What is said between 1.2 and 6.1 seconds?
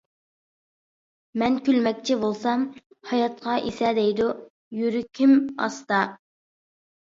مەن كۈلمەكچى بولسام ھاياتقا ئېسەدەيدۇ يۈرىكىم ئاستا.